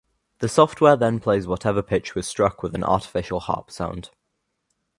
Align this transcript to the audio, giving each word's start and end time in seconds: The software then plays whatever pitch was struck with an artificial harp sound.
The 0.39 0.49
software 0.49 0.97
then 0.97 1.19
plays 1.19 1.45
whatever 1.45 1.83
pitch 1.83 2.15
was 2.15 2.25
struck 2.27 2.63
with 2.63 2.73
an 2.73 2.83
artificial 2.83 3.39
harp 3.39 3.69
sound. 3.69 4.09